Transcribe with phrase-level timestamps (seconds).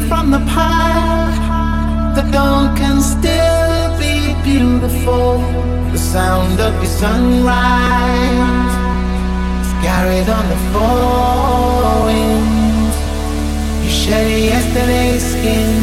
[0.00, 1.40] from the past,
[2.16, 5.38] The dawn can still be beautiful.
[5.92, 8.74] The sound of your sunrise
[9.64, 12.96] is carried on the four winds.
[13.84, 15.74] You shed yesterday's skin,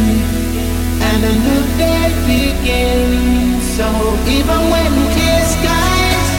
[1.08, 3.64] and a new day begins.
[3.78, 3.88] So
[4.38, 6.30] even when clear skies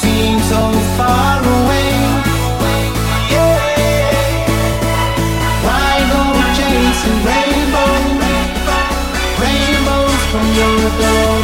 [0.00, 0.62] seem so
[0.96, 1.35] far.
[10.98, 11.35] Lord.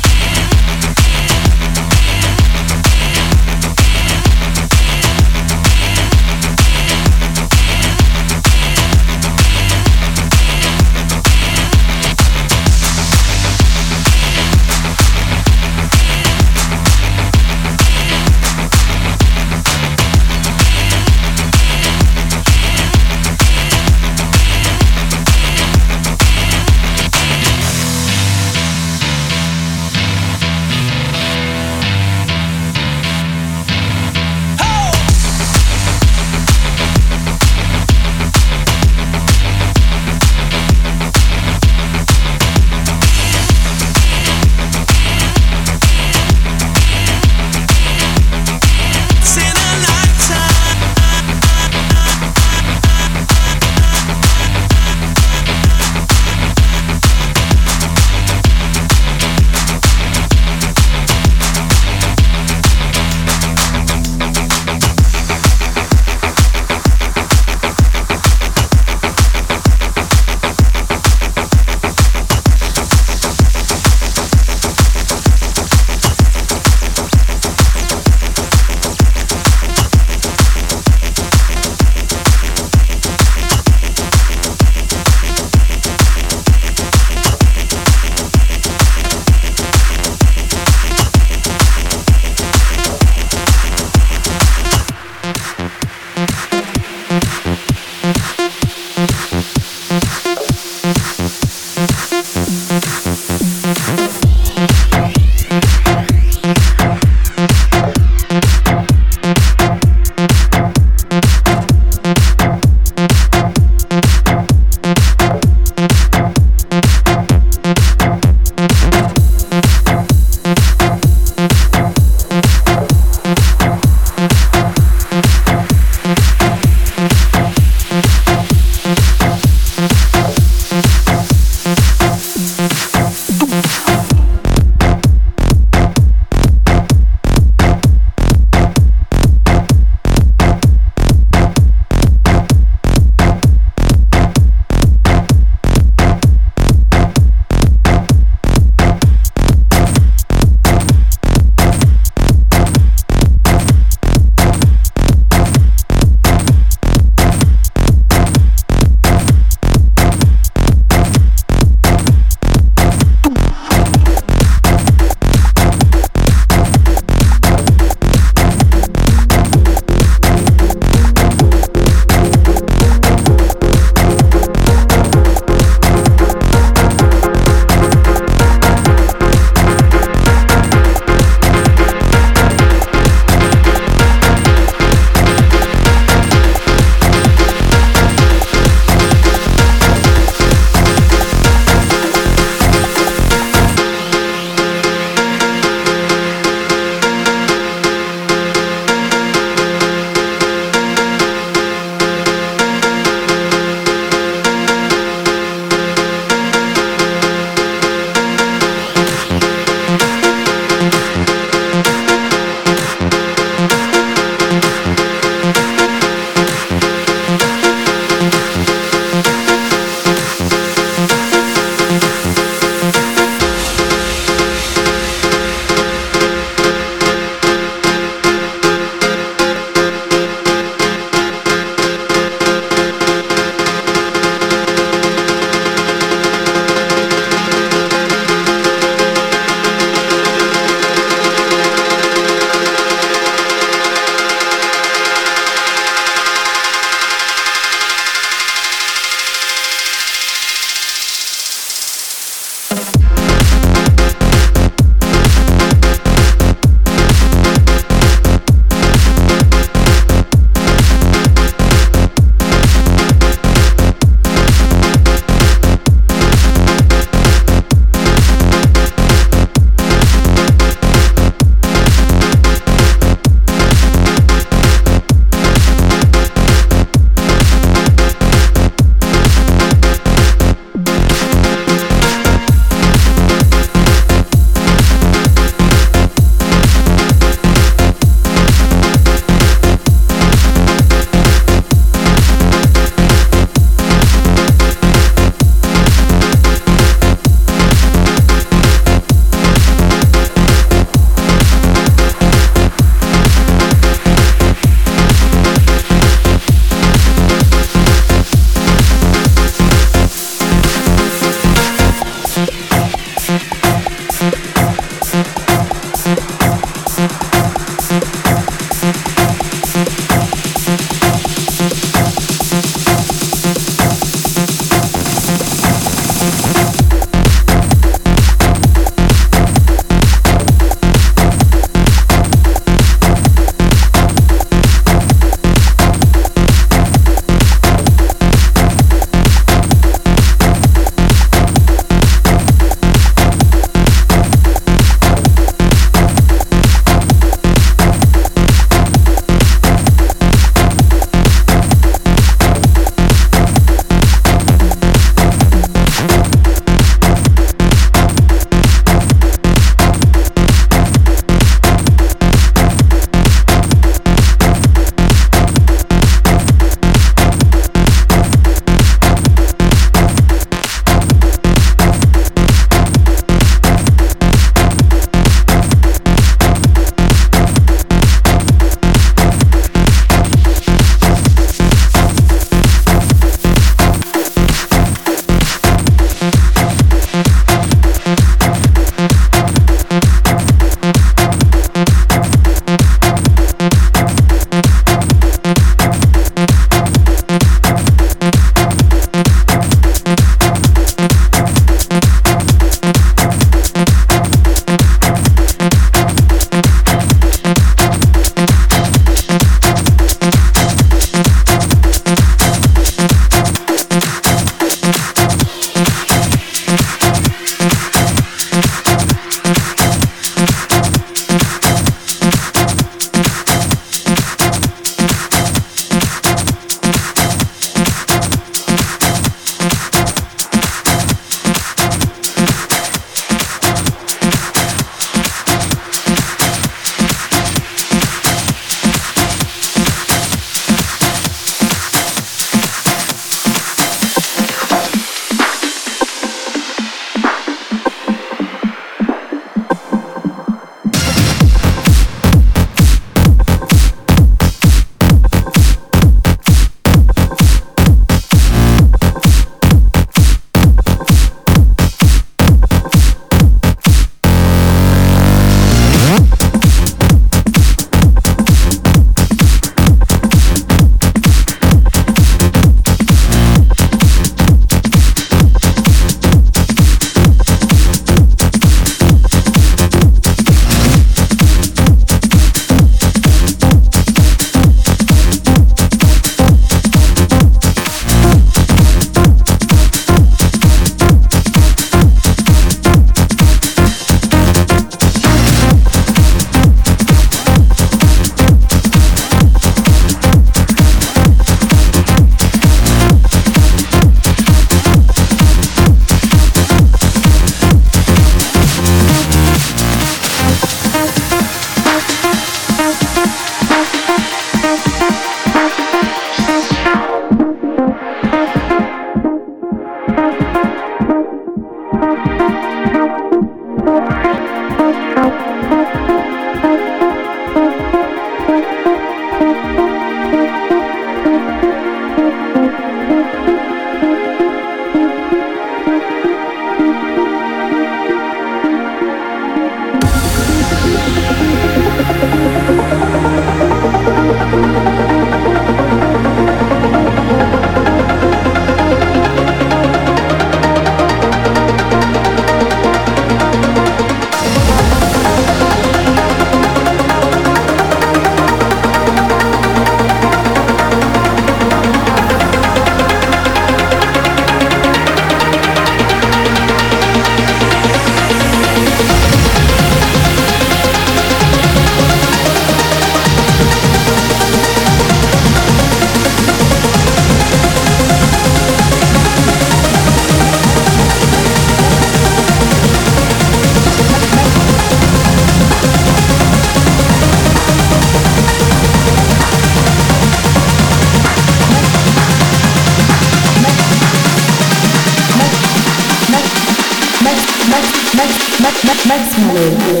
[598.86, 600.00] Max Malone.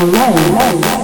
[0.00, 0.97] En